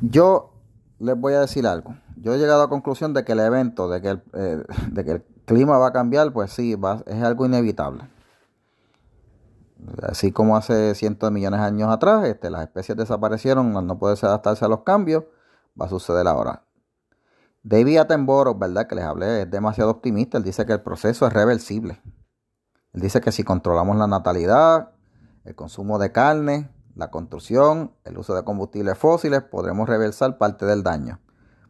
yo 0.00 0.52
les 0.98 1.18
voy 1.18 1.34
a 1.34 1.40
decir 1.40 1.66
algo. 1.66 1.94
Yo 2.16 2.34
he 2.34 2.38
llegado 2.38 2.62
a 2.62 2.64
la 2.64 2.70
conclusión 2.70 3.14
de 3.14 3.24
que 3.24 3.32
el 3.32 3.40
evento, 3.40 3.88
de 3.88 4.00
que 4.00 4.08
el, 4.08 4.22
eh, 4.32 4.64
de 4.90 5.04
que 5.04 5.10
el 5.12 5.22
clima 5.44 5.78
va 5.78 5.88
a 5.88 5.92
cambiar, 5.92 6.32
pues 6.32 6.52
sí, 6.52 6.76
es 7.06 7.22
algo 7.22 7.46
inevitable. 7.46 8.08
Así 10.02 10.32
como 10.32 10.56
hace 10.56 10.94
cientos 10.94 11.28
de 11.28 11.34
millones 11.34 11.60
de 11.60 11.66
años 11.66 11.90
atrás, 11.90 12.24
este, 12.26 12.50
las 12.50 12.62
especies 12.62 12.96
desaparecieron, 12.96 13.72
no 13.72 13.98
puede 13.98 14.16
adaptarse 14.22 14.64
a 14.64 14.68
los 14.68 14.80
cambios, 14.80 15.24
va 15.80 15.86
a 15.86 15.88
suceder 15.90 16.26
ahora. 16.26 16.62
David 17.62 17.98
Attenborough, 17.98 18.58
¿verdad? 18.58 18.86
Que 18.86 18.94
les 18.94 19.04
hablé, 19.04 19.42
es 19.42 19.50
demasiado 19.50 19.90
optimista. 19.90 20.38
Él 20.38 20.44
dice 20.44 20.66
que 20.66 20.74
el 20.74 20.82
proceso 20.82 21.26
es 21.26 21.32
reversible. 21.32 22.00
Él 22.94 23.00
dice 23.00 23.20
que 23.20 23.32
si 23.32 23.42
controlamos 23.42 23.96
la 23.96 24.06
natalidad, 24.06 24.90
el 25.44 25.54
consumo 25.54 25.98
de 25.98 26.12
carne, 26.12 26.70
la 26.94 27.10
construcción, 27.10 27.92
el 28.04 28.16
uso 28.18 28.34
de 28.34 28.44
combustibles 28.44 28.96
fósiles, 28.96 29.42
podremos 29.42 29.88
reversar 29.88 30.38
parte 30.38 30.64
del 30.64 30.82
daño. 30.82 31.20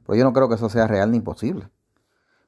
Pero 0.07 0.19
yo 0.19 0.25
no 0.25 0.35
creo 0.35 0.49
que 0.49 0.57
eso 0.57 0.69
sea 0.69 0.87
real 0.87 1.11
ni 1.11 1.21
posible. 1.21 1.71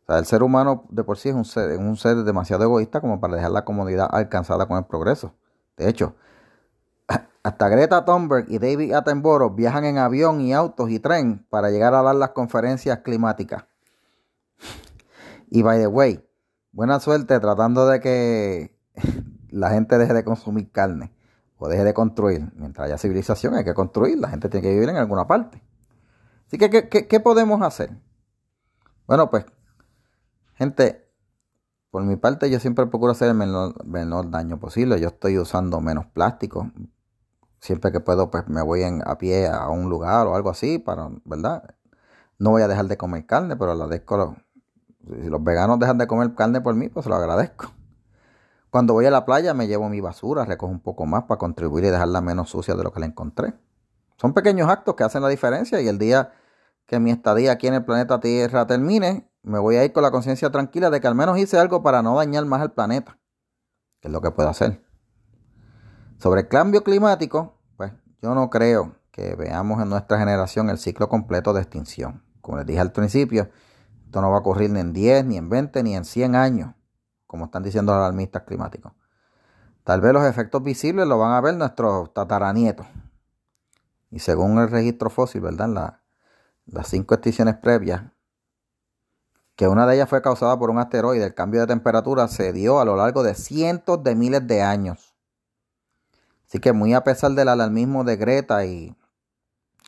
O 0.03 0.07
sea, 0.07 0.19
el 0.19 0.27
ser 0.27 0.43
humano 0.43 0.85
de 0.91 1.03
por 1.05 1.17
sí 1.17 1.31
es 1.31 1.35
un 1.35 1.47
ser, 1.47 1.77
un 1.79 1.97
ser 1.97 2.17
demasiado 2.19 2.65
egoísta 2.65 3.01
como 3.01 3.19
para 3.19 3.35
dejar 3.35 3.51
la 3.51 3.65
comodidad 3.65 4.09
alcanzada 4.11 4.67
con 4.67 4.77
el 4.77 4.85
progreso. 4.85 5.35
De 5.79 5.89
hecho, 5.89 6.15
hasta 7.43 7.69
Greta 7.69 8.05
Thunberg 8.05 8.47
y 8.49 8.59
David 8.59 8.93
Attenborough 8.93 9.55
viajan 9.55 9.87
en 9.87 9.97
avión 9.97 10.43
y 10.43 10.53
autos 10.53 10.91
y 10.91 11.01
tren 11.01 11.47
para 11.49 11.71
llegar 11.71 11.95
a 11.95 12.03
dar 12.03 12.15
las 12.15 12.31
conferencias 12.31 13.01
climáticas. 13.01 13.65
Y 15.49 15.63
by 15.63 15.79
the 15.79 15.87
way, 15.87 16.26
buena 16.77 17.01
suerte 17.01 17.41
tratando 17.41 17.89
de 17.89 18.01
que 18.01 18.77
la 19.51 19.71
gente 19.71 19.97
deje 19.97 20.13
de 20.13 20.25
consumir 20.25 20.71
carne 20.71 21.11
o 21.57 21.69
deje 21.69 21.85
de 21.85 21.95
construir. 21.95 22.53
Mientras 22.55 22.87
haya 22.87 22.99
civilización 22.99 23.55
hay 23.55 23.65
que 23.65 23.73
construir, 23.73 24.19
la 24.19 24.29
gente 24.29 24.51
tiene 24.51 24.69
que 24.69 24.75
vivir 24.75 24.91
en 24.91 24.97
alguna 24.97 25.27
parte. 25.27 25.63
Así 26.47 26.59
que, 26.59 26.69
¿qué, 26.89 27.21
podemos 27.21 27.63
hacer? 27.63 27.91
Bueno, 29.07 29.31
pues, 29.31 29.47
gente, 30.55 31.09
por 31.91 32.05
mi 32.05 32.17
parte 32.17 32.51
yo 32.51 32.61
siempre 32.61 32.87
procuro 32.87 33.13
hacer 33.13 33.29
el 33.31 33.35
menor, 33.35 34.31
daño 34.31 34.61
posible. 34.61 35.01
Yo 35.01 35.09
estoy 35.09 35.39
usando 35.39 35.81
menos 35.81 36.07
plástico. 36.07 36.71
Siempre 37.59 37.91
que 37.91 38.01
puedo, 38.01 38.31
pues 38.31 38.49
me 38.49 38.61
voy 38.61 38.83
en, 38.83 39.03
a 39.07 39.17
pie 39.17 39.49
a 39.49 39.71
un 39.71 39.89
lugar 39.89 40.27
o 40.27 40.37
algo 40.37 40.51
así, 40.51 40.79
para, 40.79 41.09
¿verdad? 41.25 41.75
No 42.39 42.51
voy 42.51 42.63
a 42.63 42.69
dejar 42.69 42.85
de 42.87 42.99
comer 42.99 43.25
carne, 43.25 43.57
pero 43.57 43.73
agradezco. 43.73 44.37
Si 45.07 45.29
los 45.29 45.43
veganos 45.43 45.79
dejan 45.79 45.99
de 45.99 46.07
comer 46.07 46.35
carne 46.35 46.61
por 46.61 46.75
mí, 46.75 46.89
pues 46.89 47.05
se 47.05 47.11
lo 47.11 47.17
agradezco. 47.17 47.73
Cuando 48.71 48.93
voy 48.93 49.07
a 49.07 49.11
la 49.11 49.25
playa 49.25 49.55
me 49.55 49.69
llevo 49.69 49.89
mi 49.89 50.01
basura, 50.01 50.45
recojo 50.45 50.71
un 50.71 50.81
poco 50.81 51.07
más 51.07 51.25
para 51.25 51.39
contribuir 51.39 51.85
y 51.85 51.89
dejarla 51.89 52.21
menos 52.21 52.51
sucia 52.51 52.75
de 52.75 52.83
lo 52.83 52.93
que 52.93 53.01
la 53.01 53.07
encontré. 53.07 53.55
Son 54.17 54.35
pequeños 54.35 54.69
actos 54.69 54.95
que 54.97 55.05
hacen 55.05 55.23
la 55.23 55.29
diferencia 55.29 55.81
y 55.81 55.89
el 55.89 55.99
día 55.99 56.33
que 56.87 56.99
mi 57.01 57.11
estadía 57.11 57.53
aquí 57.53 57.67
en 57.67 57.75
el 57.75 57.85
planeta 57.85 58.21
Tierra 58.21 58.67
termine, 58.67 59.31
me 59.43 59.59
voy 59.59 59.77
a 59.77 59.85
ir 59.85 59.93
con 59.93 60.03
la 60.03 60.11
conciencia 60.11 60.51
tranquila 60.51 60.91
de 60.91 61.01
que 61.01 61.07
al 61.07 61.15
menos 61.15 61.39
hice 61.39 61.59
algo 61.59 61.83
para 61.83 62.03
no 62.03 62.17
dañar 62.17 62.45
más 62.47 62.63
el 62.63 62.71
planeta, 62.73 63.19
que 64.01 64.09
es 64.09 64.13
lo 64.13 64.21
que 64.21 64.31
puedo 64.31 64.49
hacer. 64.49 64.85
Sobre 66.19 66.43
el 66.43 66.49
cambio 66.49 66.83
climático, 66.83 67.59
pues 67.77 67.93
yo 68.23 68.35
no 68.35 68.51
creo 68.51 68.97
que 69.11 69.35
veamos 69.35 69.83
en 69.83 69.89
nuestra 69.89 70.19
generación 70.19 70.71
el 70.71 70.79
ciclo 70.79 71.09
completo 71.09 71.53
de 71.53 71.63
extinción. 71.63 72.25
Como 72.41 72.59
les 72.59 72.67
dije 72.67 72.81
al 72.81 72.93
principio, 72.93 73.51
esto 74.07 74.21
no 74.21 74.31
va 74.31 74.39
a 74.39 74.41
ocurrir 74.41 74.71
ni 74.71 74.81
en 74.81 74.93
10, 74.93 75.27
ni 75.27 75.37
en 75.37 75.49
20, 75.51 75.83
ni 75.83 75.95
en 75.95 76.05
100 76.05 76.35
años, 76.35 76.75
como 77.27 77.47
están 77.47 77.63
diciendo 77.63 77.93
los 77.93 78.01
alarmistas 78.01 78.45
climáticos. 78.45 78.93
Tal 79.85 80.01
vez 80.01 80.13
los 80.13 80.25
efectos 80.25 80.63
visibles 80.63 81.07
los 81.07 81.19
van 81.19 81.33
a 81.33 81.41
ver 81.41 81.55
nuestros 81.55 82.13
tataranietos. 82.15 82.87
Y 84.11 84.21
según 84.21 84.59
el 84.59 84.71
registro 84.71 85.11
fósil, 85.11 85.43
¿verdad? 85.43 86.01
las 86.67 86.89
cinco 86.89 87.15
extinciones 87.15 87.57
previas 87.57 88.03
que 89.55 89.69
una 89.69 89.87
de 89.87 89.95
ellas 89.95 90.09
fue 90.09 90.23
causada 90.23 90.59
por 90.59 90.71
un 90.71 90.79
asteroide. 90.79 91.25
El 91.25 91.35
cambio 91.35 91.61
de 91.61 91.67
temperatura 91.67 92.29
se 92.29 92.53
dio 92.53 92.79
a 92.79 92.85
lo 92.85 92.97
largo 92.97 93.23
de 93.23 93.35
cientos 93.35 94.03
de 94.05 94.15
miles 94.15 94.47
de 94.47 94.63
años. 94.63 95.15
Así 96.47 96.59
que 96.59 96.73
muy 96.73 96.95
a 96.95 97.03
pesar 97.03 97.33
del 97.33 97.49
alarmismo 97.49 98.05
de 98.05 98.17
Greta 98.17 98.65
y 98.67 98.95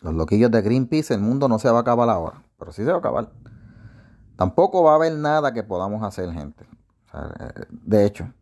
los 0.00 0.14
loquillos 0.14 0.50
de 0.50 0.62
Greenpeace, 0.62 1.14
el 1.14 1.20
mundo 1.20 1.48
no 1.48 1.58
se 1.58 1.70
va 1.70 1.78
a 1.78 1.80
acabar 1.82 2.08
ahora, 2.08 2.42
pero 2.58 2.72
sí 2.72 2.84
se 2.84 2.90
va 2.90 2.96
a 2.96 3.00
acabar. 3.00 3.30
Tampoco 4.38 4.84
va 4.84 4.92
a 4.92 4.94
haber 4.94 5.14
nada 5.14 5.52
que 5.52 5.64
podamos 5.64 6.04
hacer, 6.04 6.32
gente. 6.32 6.64
de 7.70 8.06
hecho, 8.06 8.32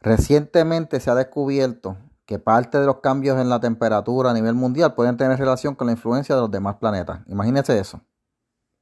recientemente 0.00 0.98
se 0.98 1.10
ha 1.10 1.14
descubierto 1.14 1.98
que 2.24 2.38
parte 2.38 2.80
de 2.80 2.86
los 2.86 3.00
cambios 3.00 3.38
en 3.38 3.50
la 3.50 3.60
temperatura 3.60 4.30
a 4.30 4.32
nivel 4.32 4.54
mundial 4.54 4.94
pueden 4.94 5.18
tener 5.18 5.38
relación 5.38 5.74
con 5.74 5.88
la 5.88 5.92
influencia 5.92 6.34
de 6.34 6.40
los 6.40 6.50
demás 6.50 6.76
planetas. 6.76 7.20
Imagínense 7.26 7.78
eso. 7.78 8.00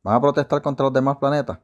¿Van 0.05 0.14
a 0.14 0.21
protestar 0.21 0.62
contra 0.62 0.85
los 0.85 0.93
demás 0.93 1.17
planetas? 1.17 1.59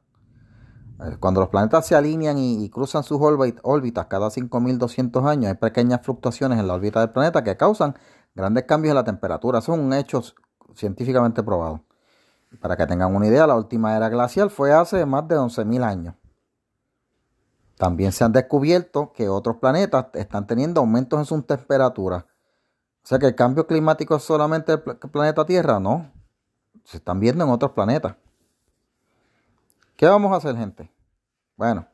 Eh, 1.05 1.17
cuando 1.21 1.38
los 1.38 1.50
planetas 1.50 1.87
se 1.87 1.95
alinean 1.95 2.37
y, 2.37 2.69
cruzan 2.69 3.05
sus 3.05 3.21
órbitas 3.21 4.07
cada 4.07 4.29
5.200 4.29 5.25
años, 5.29 5.53
hay 5.53 5.55
pequeñas 5.55 6.00
fluctuaciones 6.03 6.59
en 6.59 6.67
la 6.67 6.75
órbita 6.75 6.99
del 6.99 7.11
planeta 7.11 7.45
que 7.45 7.57
causan 7.57 7.95
grandes 8.35 8.65
cambios 8.65 8.91
en 8.91 8.97
la 8.97 9.05
temperatura. 9.05 9.61
Son 9.61 9.79
un 9.79 9.93
hecho 9.93 10.21
científicamente 10.75 11.45
probado. 11.45 11.85
Para 12.61 12.76
que 12.76 12.87
tengan 12.87 13.14
una 13.14 13.26
idea, 13.26 13.47
la 13.47 13.57
última 13.57 13.97
era 13.97 14.09
glacial 14.09 14.50
fue 14.50 14.73
hace 14.73 15.05
más 15.05 15.28
de 15.28 15.37
11.000 15.37 15.85
años. 15.85 16.14
También 17.76 18.11
se 18.11 18.25
han 18.25 18.33
descubierto 18.33 19.12
que 19.12 19.28
otros 19.28 19.57
planetas 19.57 20.07
están 20.14 20.47
teniendo 20.47 20.81
aumentos 20.81 21.19
en 21.19 21.25
sus 21.25 21.47
temperaturas. 21.47 22.25
O 22.25 23.07
sea 23.09 23.19
que 23.19 23.26
el 23.26 23.35
cambio 23.35 23.67
climático 23.67 24.17
es 24.17 24.23
solamente 24.23 24.73
el 24.73 24.81
planeta 24.83 25.47
Tierra, 25.47 25.78
no. 25.78 26.11
Se 26.85 26.97
están 26.97 27.21
viendo 27.21 27.45
en 27.45 27.50
otros 27.50 27.73
planetas. 27.73 28.17
¿Qué 29.97 30.07
vamos 30.07 30.33
a 30.33 30.37
hacer, 30.37 30.57
gente? 30.57 30.90
Bueno, 31.57 31.87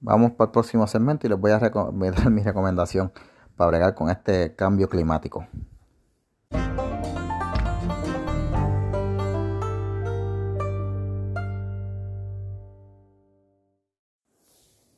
vamos 0.00 0.32
para 0.32 0.46
el 0.48 0.52
próximo 0.52 0.86
segmento 0.86 1.26
y 1.26 1.30
les 1.30 1.38
voy 1.38 1.50
a, 1.50 1.58
dar 1.58 2.30
mi 2.30 2.42
recomendación 2.42 3.12
para 3.56 3.68
bregar 3.68 3.94
con 3.94 4.08
este 4.08 4.54
cambio 4.54 4.88
climático. 4.88 5.46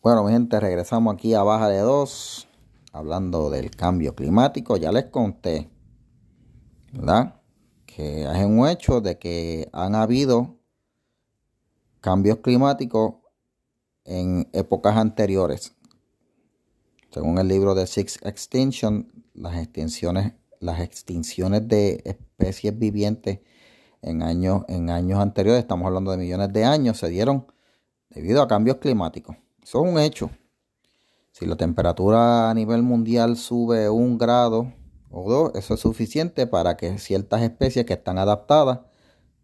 Bueno, 0.04 0.22
mi 0.22 0.32
gente, 0.32 0.60
regresamos 0.60 1.14
aquí 1.14 1.32
a 1.32 1.42
Baja 1.42 1.70
de 1.70 1.78
2, 1.78 2.46
hablando 2.92 3.48
del 3.48 3.70
cambio 3.70 4.14
climático. 4.14 4.76
Ya 4.76 4.92
les 4.92 5.06
conté, 5.06 5.70
¿verdad? 6.92 7.40
Que 7.86 8.24
es 8.24 8.44
un 8.44 8.68
hecho 8.68 9.00
de 9.00 9.18
que 9.18 9.70
han 9.72 9.94
habido 9.94 10.58
cambios 12.02 12.40
climáticos 12.40 13.14
en 14.04 14.46
épocas 14.52 14.94
anteriores. 14.98 15.74
Según 17.10 17.38
el 17.38 17.48
libro 17.48 17.74
de 17.74 17.86
Six 17.86 18.18
Extinction, 18.24 19.10
las 19.32 19.56
extinciones, 19.56 20.34
las 20.60 20.80
extinciones 20.80 21.66
de 21.66 22.02
especies 22.04 22.78
vivientes 22.78 23.40
en 24.02 24.22
años, 24.22 24.66
en 24.68 24.90
años 24.90 25.18
anteriores, 25.18 25.62
estamos 25.62 25.86
hablando 25.86 26.10
de 26.10 26.18
millones 26.18 26.52
de 26.52 26.66
años, 26.66 26.98
se 26.98 27.08
dieron 27.08 27.46
debido 28.10 28.42
a 28.42 28.48
cambios 28.48 28.76
climáticos. 28.76 29.36
Eso 29.64 29.82
es 29.82 29.90
un 29.90 29.98
hecho. 29.98 30.30
Si 31.32 31.46
la 31.46 31.56
temperatura 31.56 32.50
a 32.50 32.54
nivel 32.54 32.82
mundial 32.82 33.36
sube 33.36 33.88
un 33.88 34.18
grado 34.18 34.72
o 35.10 35.30
dos, 35.30 35.52
eso 35.54 35.74
es 35.74 35.80
suficiente 35.80 36.46
para 36.46 36.76
que 36.76 36.98
ciertas 36.98 37.42
especies 37.42 37.86
que 37.86 37.94
están 37.94 38.18
adaptadas 38.18 38.80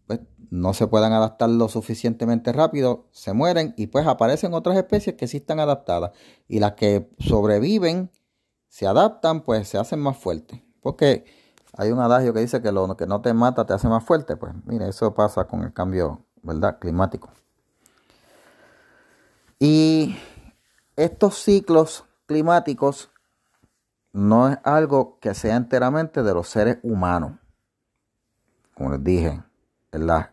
pues, 0.05 0.19
no 0.51 0.73
se 0.73 0.85
puedan 0.85 1.11
adaptar 1.11 1.49
lo 1.49 1.69
suficientemente 1.69 2.53
rápido, 2.53 3.07
se 3.11 3.33
mueren 3.33 3.73
y 3.77 3.87
pues 3.87 4.05
aparecen 4.05 4.53
otras 4.53 4.77
especies 4.77 5.15
que 5.15 5.27
sí 5.27 5.37
están 5.37 5.59
adaptadas. 5.59 6.11
Y 6.47 6.59
las 6.59 6.73
que 6.73 7.09
sobreviven, 7.19 8.11
se 8.67 8.85
adaptan, 8.85 9.41
pues 9.41 9.67
se 9.69 9.79
hacen 9.79 9.99
más 9.99 10.17
fuertes. 10.17 10.61
Porque 10.81 11.25
hay 11.77 11.91
un 11.91 11.99
adagio 11.99 12.33
que 12.33 12.41
dice 12.41 12.61
que 12.61 12.71
lo 12.71 12.95
que 12.95 13.07
no 13.07 13.21
te 13.21 13.33
mata 13.33 13.65
te 13.65 13.73
hace 13.73 13.87
más 13.87 14.03
fuerte. 14.03 14.37
Pues 14.37 14.53
mire, 14.65 14.87
eso 14.87 15.13
pasa 15.15 15.45
con 15.45 15.63
el 15.63 15.73
cambio, 15.73 16.25
¿verdad? 16.43 16.77
Climático. 16.79 17.29
Y 19.63 20.17
estos 20.95 21.35
ciclos 21.35 22.05
climáticos 22.25 23.11
no 24.11 24.49
es 24.49 24.57
algo 24.63 25.19
que 25.19 25.35
sea 25.35 25.55
enteramente 25.55 26.23
de 26.23 26.33
los 26.33 26.49
seres 26.49 26.79
humanos. 26.81 27.33
Como 28.73 28.89
les 28.89 29.03
dije, 29.03 29.43
en 29.91 30.07
las 30.07 30.31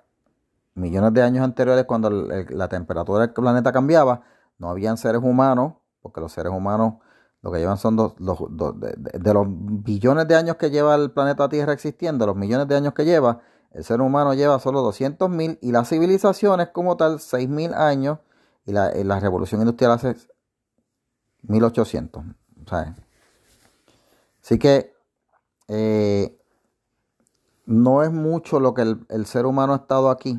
millones 0.73 1.12
de 1.12 1.23
años 1.23 1.44
anteriores, 1.44 1.85
cuando 1.85 2.08
la 2.08 2.68
temperatura 2.70 3.26
del 3.26 3.35
planeta 3.35 3.70
cambiaba, 3.70 4.23
no 4.56 4.70
habían 4.70 4.97
seres 4.97 5.20
humanos, 5.23 5.75
porque 6.00 6.23
los 6.23 6.32
seres 6.32 6.50
humanos 6.50 6.94
lo 7.42 7.52
que 7.52 7.58
llevan 7.58 7.76
son 7.76 7.97
dos, 7.97 8.14
de, 8.16 9.35
los 9.35 9.47
billones 9.47 10.26
de 10.26 10.37
años 10.37 10.56
que 10.56 10.70
lleva 10.70 10.94
el 10.94 11.11
planeta 11.11 11.50
Tierra 11.50 11.75
existiendo, 11.75 12.25
los 12.25 12.35
millones 12.35 12.66
de 12.66 12.76
años 12.76 12.94
que 12.94 13.04
lleva, 13.04 13.42
el 13.73 13.85
ser 13.85 14.00
humano 14.00 14.32
lleva 14.32 14.58
solo 14.58 14.80
200 14.80 15.28
mil 15.28 15.58
y 15.61 15.70
la 15.70 15.85
civilización 15.85 16.62
es 16.62 16.70
como 16.70 16.97
tal 16.97 17.20
6 17.20 17.47
mil 17.50 17.75
años 17.75 18.20
y 18.68 18.72
la, 18.72 18.90
la, 18.92 19.18
revolución 19.18 19.62
industrial 19.62 19.92
hace 19.92 20.14
1800. 21.42 22.22
Así 24.42 24.58
que 24.58 24.92
eh, 25.68 26.38
no 27.64 28.02
es 28.02 28.12
mucho 28.12 28.60
lo 28.60 28.75
que 28.75 28.82
el, 29.08 29.26
ser 29.26 29.46
humano 29.46 29.72
ha 29.72 29.76
estado 29.76 30.10
aquí 30.10 30.38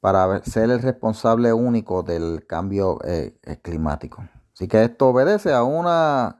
para 0.00 0.42
ser 0.42 0.70
el 0.70 0.82
responsable 0.82 1.52
único 1.52 2.02
del 2.02 2.44
cambio 2.44 2.98
eh, 3.04 3.38
eh, 3.44 3.56
climático. 3.62 4.24
Así 4.52 4.66
que 4.66 4.82
esto 4.82 5.06
obedece 5.10 5.54
a, 5.54 5.62
una, 5.62 6.26
a 6.26 6.38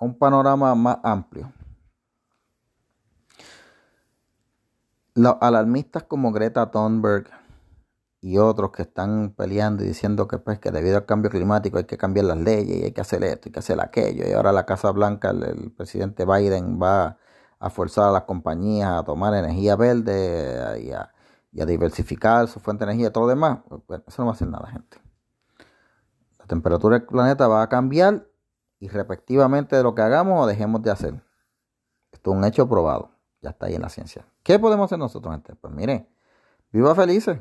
un 0.00 0.18
panorama 0.18 0.74
más 0.74 1.00
amplio. 1.02 1.52
Los 5.12 5.36
alarmistas 5.42 6.04
como 6.04 6.32
Greta 6.32 6.70
Thunberg 6.70 7.28
y 8.20 8.38
otros 8.38 8.72
que 8.72 8.82
están 8.82 9.30
peleando 9.36 9.84
y 9.84 9.88
diciendo 9.88 10.26
que, 10.26 10.38
pues, 10.38 10.58
que 10.58 10.70
debido 10.70 10.96
al 10.96 11.06
cambio 11.06 11.30
climático 11.30 11.78
hay 11.78 11.84
que 11.84 11.96
cambiar 11.96 12.26
las 12.26 12.38
leyes 12.38 12.80
y 12.80 12.84
hay 12.84 12.92
que 12.92 13.00
hacer 13.00 13.22
esto 13.24 13.48
y 13.48 13.52
que 13.52 13.60
hacer 13.60 13.80
aquello. 13.80 14.24
Y 14.28 14.32
ahora 14.32 14.52
la 14.52 14.66
Casa 14.66 14.90
Blanca, 14.90 15.30
el 15.30 15.70
presidente 15.72 16.24
Biden 16.24 16.80
va 16.82 17.18
a 17.60 17.70
forzar 17.70 18.08
a 18.08 18.12
las 18.12 18.22
compañías 18.22 18.90
a 18.90 19.04
tomar 19.04 19.34
energía 19.34 19.76
verde 19.76 20.82
y 20.82 20.92
a, 20.92 21.12
diversificar 21.50 22.46
su 22.46 22.60
fuente 22.60 22.84
de 22.84 22.92
energía 22.92 23.08
y 23.08 23.12
todo 23.12 23.24
lo 23.24 23.30
demás, 23.30 23.60
pues, 23.86 24.00
eso 24.06 24.22
no 24.22 24.26
va 24.26 24.32
a 24.32 24.34
hacer 24.34 24.48
nada, 24.48 24.68
gente. 24.68 24.98
La 26.38 26.46
temperatura 26.46 26.98
del 26.98 27.06
planeta 27.06 27.48
va 27.48 27.62
a 27.62 27.68
cambiar 27.68 28.28
irrespectivamente 28.80 29.74
de 29.74 29.82
lo 29.82 29.94
que 29.94 30.02
hagamos 30.02 30.44
o 30.44 30.46
dejemos 30.46 30.82
de 30.82 30.90
hacer. 30.90 31.20
Esto 32.12 32.30
es 32.30 32.36
un 32.36 32.44
hecho 32.44 32.68
probado. 32.68 33.10
Ya 33.40 33.50
está 33.50 33.66
ahí 33.66 33.74
en 33.74 33.82
la 33.82 33.88
ciencia. 33.88 34.24
¿Qué 34.42 34.58
podemos 34.58 34.86
hacer 34.86 34.98
nosotros, 34.98 35.32
gente? 35.32 35.54
Pues 35.56 35.72
mire, 35.74 36.08
viva 36.70 36.94
felices. 36.94 37.38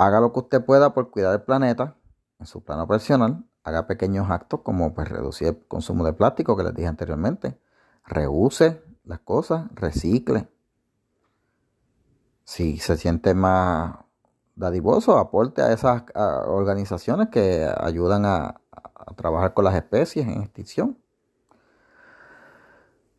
Haga 0.00 0.18
lo 0.18 0.32
que 0.32 0.38
usted 0.38 0.64
pueda 0.64 0.94
por 0.94 1.10
cuidar 1.10 1.34
el 1.34 1.42
planeta 1.42 1.94
en 2.38 2.46
su 2.46 2.64
plano 2.64 2.88
personal. 2.88 3.44
Haga 3.64 3.86
pequeños 3.86 4.30
actos 4.30 4.60
como 4.62 4.94
pues, 4.94 5.10
reducir 5.10 5.48
el 5.48 5.66
consumo 5.68 6.06
de 6.06 6.14
plástico 6.14 6.56
que 6.56 6.62
les 6.62 6.74
dije 6.74 6.88
anteriormente 6.88 7.60
reuse 8.06 8.82
las 9.04 9.20
cosas, 9.20 9.66
recicle. 9.74 10.48
Si 12.44 12.78
se 12.78 12.96
siente 12.96 13.34
más 13.34 13.96
dadivoso 14.56 15.18
aporte 15.18 15.60
a 15.60 15.70
esas 15.70 16.04
organizaciones 16.14 17.28
que 17.28 17.70
ayudan 17.78 18.24
a, 18.24 18.58
a 18.72 19.14
trabajar 19.16 19.52
con 19.52 19.66
las 19.66 19.74
especies 19.74 20.26
en 20.26 20.40
extinción. 20.40 20.96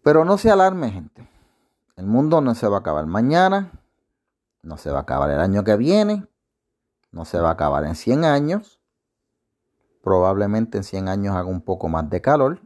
Pero 0.01 0.25
no 0.25 0.39
se 0.39 0.50
alarme, 0.50 0.89
gente. 0.89 1.29
El 1.95 2.07
mundo 2.07 2.41
no 2.41 2.55
se 2.55 2.67
va 2.67 2.77
a 2.77 2.79
acabar 2.79 3.05
mañana, 3.05 3.71
no 4.63 4.77
se 4.77 4.89
va 4.89 4.97
a 4.97 5.01
acabar 5.03 5.29
el 5.29 5.39
año 5.39 5.63
que 5.63 5.77
viene, 5.77 6.27
no 7.12 7.25
se 7.25 7.39
va 7.39 7.50
a 7.50 7.53
acabar 7.53 7.86
en 7.86 7.96
100 7.96 8.25
años. 8.25 8.80
Probablemente 10.03 10.77
en 10.77 10.84
100 10.84 11.10
años 11.10 11.36
haga 11.36 11.48
un 11.48 11.62
poco 11.62 11.88
más 11.88 12.10
de 12.10 12.22
calor 12.22 12.62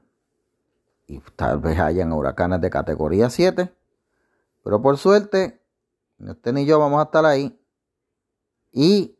y 1.07 1.19
tal 1.35 1.59
vez 1.59 1.79
hayan 1.79 2.13
huracanes 2.13 2.61
de 2.61 2.69
categoría 2.69 3.29
7. 3.29 3.73
Pero 4.63 4.81
por 4.81 4.97
suerte, 4.97 5.61
ni 6.17 6.31
usted 6.31 6.53
ni 6.53 6.65
yo 6.65 6.79
vamos 6.79 6.99
a 6.99 7.03
estar 7.03 7.25
ahí. 7.25 7.59
Y 8.71 9.17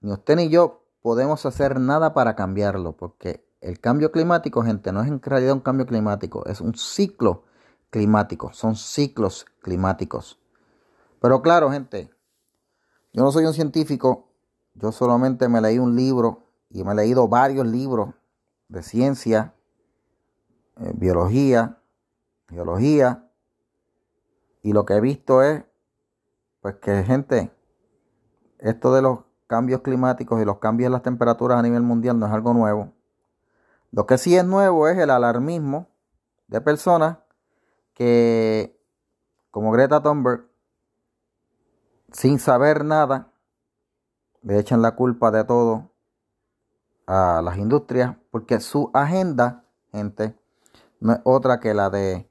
ni 0.00 0.12
usted 0.12 0.36
ni 0.36 0.48
yo 0.48 0.84
podemos 1.02 1.44
hacer 1.46 1.80
nada 1.80 2.14
para 2.14 2.36
cambiarlo, 2.36 2.96
porque 2.96 3.46
el 3.60 3.80
cambio 3.80 4.12
climático, 4.12 4.62
gente, 4.62 4.92
no 4.92 5.02
es 5.02 5.08
en 5.08 5.20
realidad 5.20 5.54
un 5.54 5.60
cambio 5.60 5.86
climático, 5.86 6.46
es 6.46 6.60
un 6.60 6.74
ciclo 6.74 7.44
climático, 7.90 8.52
son 8.52 8.76
ciclos 8.76 9.46
climáticos. 9.60 10.38
Pero 11.20 11.42
claro, 11.42 11.70
gente, 11.70 12.10
yo 13.12 13.22
no 13.22 13.30
soy 13.30 13.44
un 13.44 13.54
científico, 13.54 14.31
yo 14.74 14.92
solamente 14.92 15.48
me 15.48 15.60
leí 15.60 15.78
un 15.78 15.96
libro 15.96 16.46
y 16.70 16.84
me 16.84 16.92
he 16.92 16.94
leído 16.94 17.28
varios 17.28 17.66
libros 17.66 18.14
de 18.68 18.82
ciencia, 18.82 19.54
eh, 20.78 20.92
biología, 20.94 21.78
geología, 22.48 23.30
y 24.62 24.72
lo 24.72 24.86
que 24.86 24.94
he 24.94 25.00
visto 25.00 25.42
es, 25.42 25.64
pues 26.60 26.76
que 26.76 27.02
gente, 27.02 27.52
esto 28.58 28.94
de 28.94 29.02
los 29.02 29.20
cambios 29.46 29.82
climáticos 29.82 30.40
y 30.40 30.44
los 30.44 30.58
cambios 30.58 30.86
en 30.86 30.92
las 30.92 31.02
temperaturas 31.02 31.58
a 31.58 31.62
nivel 31.62 31.82
mundial 31.82 32.18
no 32.18 32.26
es 32.26 32.32
algo 32.32 32.54
nuevo. 32.54 32.92
Lo 33.90 34.06
que 34.06 34.16
sí 34.16 34.36
es 34.36 34.44
nuevo 34.44 34.88
es 34.88 34.96
el 34.96 35.10
alarmismo 35.10 35.88
de 36.46 36.60
personas 36.60 37.18
que, 37.92 38.80
como 39.50 39.70
Greta 39.72 40.02
Thunberg, 40.02 40.48
sin 42.12 42.38
saber 42.38 42.84
nada, 42.84 43.31
le 44.42 44.58
echan 44.58 44.82
la 44.82 44.94
culpa 44.94 45.30
de 45.30 45.44
todo 45.44 45.90
a 47.06 47.40
las 47.42 47.58
industrias, 47.58 48.16
porque 48.30 48.60
su 48.60 48.90
agenda, 48.94 49.64
gente, 49.92 50.36
no 51.00 51.12
es 51.12 51.20
otra 51.24 51.60
que 51.60 51.74
la 51.74 51.90
de 51.90 52.28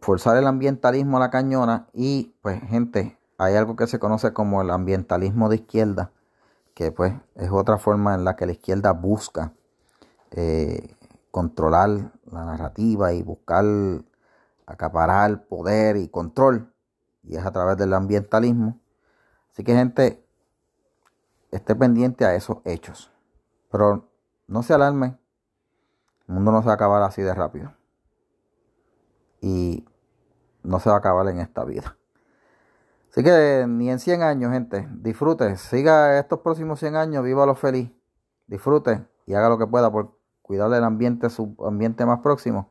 forzar 0.00 0.36
el 0.36 0.46
ambientalismo 0.46 1.18
a 1.18 1.20
la 1.20 1.30
cañona 1.30 1.88
y, 1.92 2.34
pues, 2.42 2.60
gente, 2.62 3.18
hay 3.38 3.54
algo 3.54 3.76
que 3.76 3.86
se 3.86 3.98
conoce 3.98 4.32
como 4.32 4.60
el 4.62 4.70
ambientalismo 4.70 5.48
de 5.48 5.56
izquierda, 5.56 6.12
que 6.74 6.92
pues 6.92 7.14
es 7.36 7.50
otra 7.50 7.78
forma 7.78 8.14
en 8.14 8.24
la 8.24 8.36
que 8.36 8.46
la 8.46 8.52
izquierda 8.52 8.92
busca 8.92 9.54
eh, 10.30 10.94
controlar 11.30 12.12
la 12.30 12.44
narrativa 12.44 13.12
y 13.12 13.22
buscar 13.22 13.64
acaparar 14.66 15.44
poder 15.46 15.96
y 15.96 16.08
control, 16.08 16.72
y 17.22 17.36
es 17.36 17.44
a 17.44 17.50
través 17.50 17.76
del 17.76 17.94
ambientalismo. 17.94 18.78
Así 19.50 19.64
que 19.64 19.74
gente, 19.74 20.24
esté 21.50 21.74
pendiente 21.74 22.24
a 22.24 22.34
esos 22.34 22.58
hechos, 22.64 23.12
pero 23.70 24.08
no 24.46 24.62
se 24.62 24.74
alarme, 24.74 25.18
el 26.28 26.34
mundo 26.34 26.52
no 26.52 26.60
se 26.60 26.66
va 26.66 26.72
a 26.72 26.74
acabar 26.74 27.02
así 27.02 27.22
de 27.22 27.34
rápido. 27.34 27.74
Y 29.40 29.86
no 30.62 30.78
se 30.80 30.90
va 30.90 30.96
a 30.96 30.98
acabar 30.98 31.26
en 31.28 31.40
esta 31.40 31.64
vida. 31.64 31.96
Así 33.10 33.24
que 33.24 33.64
ni 33.68 33.90
en 33.90 33.98
100 33.98 34.22
años, 34.22 34.52
gente, 34.52 34.88
disfrute, 34.92 35.56
siga 35.56 36.18
estos 36.18 36.40
próximos 36.40 36.78
100 36.78 36.94
años, 36.94 37.24
viva 37.24 37.46
lo 37.46 37.56
feliz, 37.56 37.90
disfrute 38.46 39.04
y 39.26 39.34
haga 39.34 39.48
lo 39.48 39.58
que 39.58 39.66
pueda 39.66 39.90
por 39.90 40.16
cuidar 40.42 40.70
del 40.70 40.84
ambiente, 40.84 41.30
su 41.30 41.56
ambiente 41.66 42.06
más 42.06 42.20
próximo, 42.20 42.70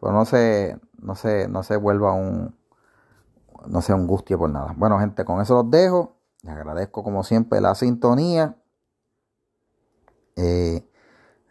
pero 0.00 0.12
no 0.12 0.24
se, 0.24 0.78
no 1.00 1.16
se, 1.16 1.48
no 1.48 1.64
se 1.64 1.76
vuelva 1.76 2.12
un, 2.12 2.54
no 3.66 3.82
sea 3.82 3.96
un 3.96 4.06
gustio 4.06 4.38
por 4.38 4.50
nada. 4.50 4.74
Bueno, 4.76 4.98
gente, 5.00 5.24
con 5.24 5.40
eso 5.40 5.54
los 5.54 5.70
dejo. 5.70 6.17
Les 6.42 6.54
agradezco 6.54 7.02
como 7.02 7.24
siempre 7.24 7.60
la 7.60 7.74
sintonía. 7.74 8.56
Eh, 10.36 10.88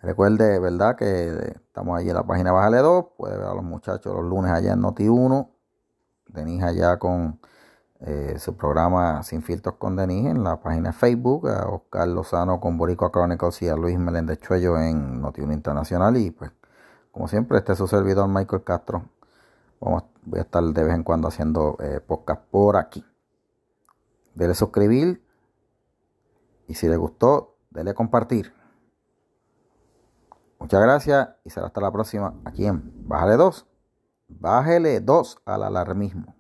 recuerde, 0.02 0.60
¿verdad? 0.60 0.95
Que 0.95 1.56
estamos 1.65 1.97
allí 1.97 2.10
en 2.10 2.15
la 2.15 2.26
página 2.26 2.52
Bájale 2.52 2.78
2. 2.78 3.06
Puede 3.17 3.38
ver 3.38 3.47
a 3.47 3.54
los 3.54 3.63
muchachos 3.63 4.15
los 4.15 4.23
lunes 4.23 4.52
allá 4.52 4.73
en 4.73 4.82
Noti 4.82 5.08
1. 5.08 5.50
Tenéis 6.34 6.63
allá 6.63 6.97
con 6.97 7.39
eh, 8.00 8.36
su 8.39 8.56
programa 8.56 9.23
Sin 9.23 9.41
Filtros 9.41 9.76
con 9.76 9.95
Denis 9.95 10.28
en 10.28 10.43
la 10.43 10.62
página 10.62 10.93
Facebook, 10.93 11.50
a 11.50 11.67
Oscar 11.67 12.08
Lozano 12.08 12.60
con 12.60 12.78
Boricua 12.78 13.12
Chronicles 13.12 13.62
y 13.63 13.69
a 13.69 13.76
Luis 13.76 13.97
Meléndez 13.97 14.39
Chuello 14.39 14.80
en 14.80 15.21
Notiuno 15.21 15.52
Internacional. 15.52 16.15
Y 16.17 16.32
pues, 16.32 16.52
como 17.12 17.28
siempre, 17.28 17.58
este 17.58 17.73
es 17.73 17.78
su 17.78 17.88
servidor 17.88 18.28
Michael 18.30 18.63
Castro. 18.63 19.04
Vamos, 19.82 20.04
voy 20.23 20.39
a 20.39 20.43
estar 20.43 20.63
de 20.63 20.84
vez 20.84 20.93
en 20.93 21.04
cuando 21.04 21.28
haciendo 21.28 21.78
eh, 21.82 22.00
podcast 22.00 22.41
por 22.50 22.78
aquí. 22.78 23.04
Dele 24.38 24.54
suscribir 24.54 25.23
y 26.67 26.76
si 26.76 26.88
le 26.88 26.95
gustó, 26.95 27.56
dele 27.71 27.95
compartir. 27.95 28.54
Muchas 30.60 30.80
gracias 30.80 31.30
y 31.43 31.50
será 31.50 31.65
hasta 31.65 31.82
la 31.82 31.91
próxima 31.91 32.36
aquí 32.45 32.67
en 32.67 32.84
Bájale 33.08 33.36
2. 33.36 33.65
Bájele 34.28 35.00
2 35.00 35.41
al 35.43 35.63
alarmismo. 35.63 36.37